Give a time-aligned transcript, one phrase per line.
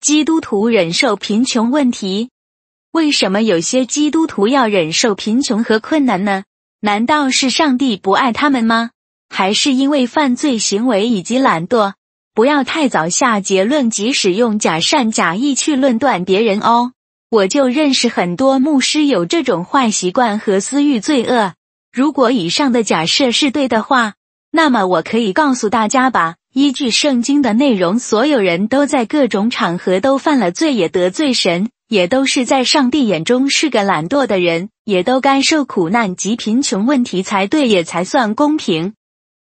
[0.00, 2.30] 基督徒忍受贫穷问题。
[2.90, 6.44] 为什么有些基督徒要忍受贫穷和困难呢？
[6.80, 8.92] 难道是上帝不爱他们吗？
[9.28, 11.92] 还是因为犯罪行为以及懒惰？
[12.32, 16.92] 不要太早下结论及使用假善假意去论断别人哦。
[17.28, 21.52] 我就认识很多牧师有这种坏习惯和私欲罪恶。
[21.92, 24.14] 如果以上的假设是对的话，
[24.50, 26.36] 那么我可以告诉大家吧。
[26.52, 38.94] 依据圣经的内容，所有人都在各种场合都犯了罪，也得罪神，也都是在上帝眼中是个懒惰的人，也都该受苦难及贫穷问题才对，也才算公平。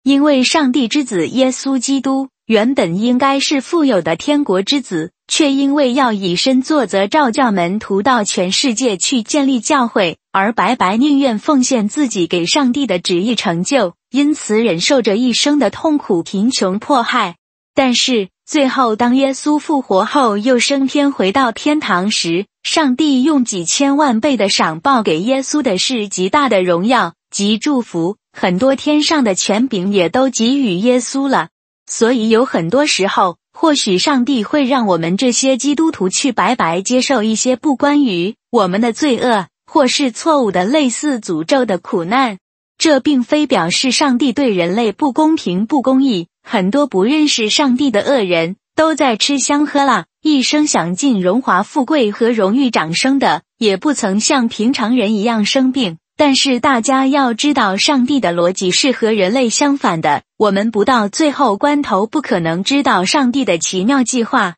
[0.04, 13.95] 因为上帝之子耶稣基督原本应该是富有的天国之子，却因为要以身作则，召教门徒到全世界去建立教会，而白白宁愿奉献自己给上帝的旨意成就。
[14.16, 17.36] 因此忍受着一生的痛苦、贫穷、迫害，
[17.74, 31.50] 但是最后，当耶稣复活后又升天回到天堂时，上帝用几千万倍的赏报给耶稣的是极大的荣耀及祝福，很多天上的权柄也都给予耶稣了。
[31.86, 42.38] 所以有很多时候，或许上帝会让我们这些基督徒去白白接受一些不关于我们的罪恶，或是错误的类似诅咒的苦难。
[42.78, 46.28] 这并非表示上帝对人类不公平、不公义。
[46.44, 55.98] 很多不认识上帝的恶人都在吃香喝辣，一生享尽荣华富贵和荣誉掌声的，也不曾像平常人一样生病。
[56.18, 60.24] 但是大家要知道，上帝的逻辑是和人类相反的。
[60.38, 64.56] 我们不到最后关头，不可能知道上帝的奇妙计划。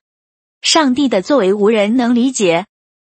[0.62, 2.66] 上帝的作为无人能理解。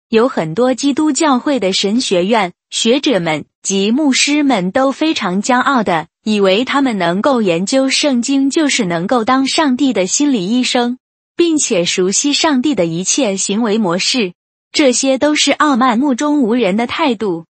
[0.08, 3.46] 有很多基督教会的神学院学者们。
[3.69, 10.97] 及牧师们都非常骄傲的以为他们能够研究圣经，就是能够当上帝的心理医生，
[11.36, 14.32] 并且熟悉上帝的一切行为模式。
[14.72, 17.44] 这些都是傲慢、目中无人的态度。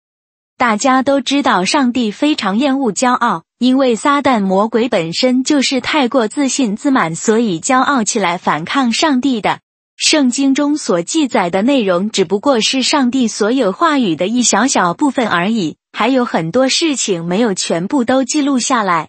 [0.56, 9.58] 大家都知道，上帝非常厌恶骄傲，因为撒旦魔鬼本身就是太过自信自满，所以骄傲起来反抗上帝的。
[9.96, 15.76] 圣经中所记载的内容只不过是上帝所有话语的一小小部分而已。
[15.90, 19.08] 还有很多事情没有全部都记录下来。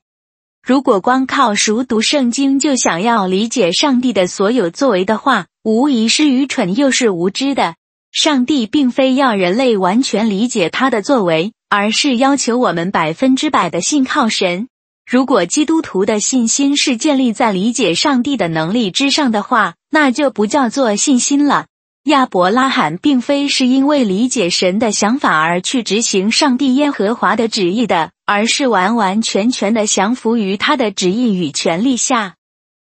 [0.66, 7.76] 如果光靠熟读圣经就想要理解上帝的所有作为的话，无疑是愚蠢又是无知的。
[8.14, 14.70] 上帝并非要人类完全理解他的作为，而是要求我们百分之百的信靠神。
[15.10, 21.68] 如果基督徒的信心是建立在理解上帝的能力之上的话，那就不叫做信心了。
[22.04, 32.36] 亚伯拉罕并非是因为理解神的想法而去执行上帝耶和华的旨意的，而是完完全全的降服于他的旨意与权力下。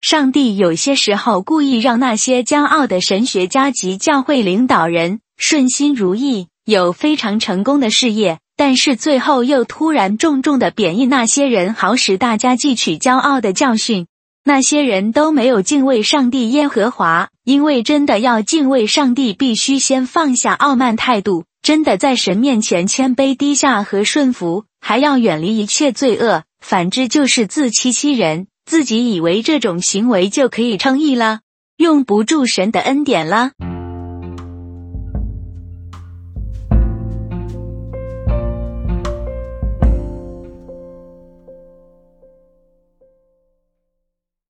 [0.00, 14.06] 上帝有些时候故意让那些骄傲的神学家及教会领导人顺心如意，有非常成功的事业，但是最后又突然重重的贬义那些人，好使大家汲取骄傲的教训。
[14.44, 26.42] 那些人都没有敬畏上帝耶和华，因为真的要敬畏上帝，必须先放下傲慢态度，真的在神面前谦卑低下和顺服，还要远离一切罪恶。
[26.62, 31.40] 反之就是自欺欺人，自己以为这种行为就可以称义了，
[31.78, 33.52] 用不住神的恩典了。